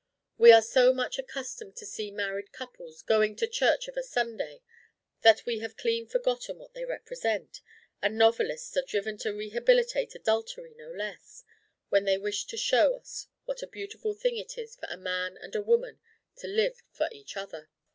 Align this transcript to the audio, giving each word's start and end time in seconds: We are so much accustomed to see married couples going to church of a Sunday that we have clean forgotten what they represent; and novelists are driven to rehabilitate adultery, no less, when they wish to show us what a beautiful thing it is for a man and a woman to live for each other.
We 0.35 0.51
are 0.51 0.63
so 0.63 0.91
much 0.95 1.19
accustomed 1.19 1.75
to 1.75 1.85
see 1.85 2.09
married 2.09 2.51
couples 2.51 3.03
going 3.03 3.35
to 3.35 3.45
church 3.45 3.87
of 3.87 3.95
a 3.95 4.01
Sunday 4.01 4.63
that 5.21 5.45
we 5.45 5.59
have 5.59 5.77
clean 5.77 6.07
forgotten 6.07 6.57
what 6.57 6.73
they 6.73 6.85
represent; 6.85 7.61
and 8.01 8.17
novelists 8.17 8.75
are 8.75 8.81
driven 8.81 9.19
to 9.19 9.31
rehabilitate 9.31 10.15
adultery, 10.15 10.73
no 10.75 10.89
less, 10.91 11.43
when 11.89 12.05
they 12.05 12.17
wish 12.17 12.45
to 12.45 12.57
show 12.57 12.95
us 12.95 13.27
what 13.45 13.61
a 13.61 13.67
beautiful 13.67 14.15
thing 14.15 14.37
it 14.37 14.57
is 14.57 14.75
for 14.75 14.87
a 14.89 14.97
man 14.97 15.37
and 15.39 15.55
a 15.55 15.61
woman 15.61 15.99
to 16.37 16.47
live 16.47 16.81
for 16.91 17.07
each 17.11 17.37
other. 17.37 17.69